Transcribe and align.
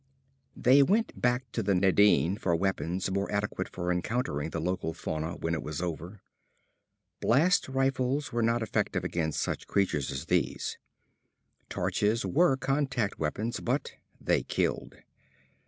They 0.57 0.81
went 0.81 1.21
back 1.21 1.43
to 1.51 1.61
the 1.61 1.75
Nadine 1.75 2.35
for 2.35 2.55
weapons 2.55 3.11
more 3.11 3.31
adequate 3.31 3.69
for 3.69 3.91
encountering 3.91 4.49
the 4.49 4.59
local 4.59 4.95
fauna 4.95 5.35
when 5.35 5.53
it 5.53 5.61
was 5.61 5.79
over. 5.79 6.23
Blast 7.19 7.69
rifles 7.69 8.33
were 8.33 8.41
not 8.41 8.63
effective 8.63 9.03
against 9.03 9.39
such 9.39 9.67
creatures 9.67 10.11
as 10.11 10.25
these. 10.25 10.79
Torches 11.69 12.25
were 12.25 12.57
contact 12.57 13.19
weapons 13.19 13.59
but 13.59 13.91
they 14.19 14.41
killed. 14.41 14.95